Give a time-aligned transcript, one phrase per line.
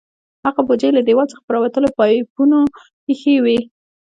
[0.45, 2.59] هغه بوجۍ یې له دیوال څخه پر راوتلو پایپونو
[3.07, 3.59] ایښې وې.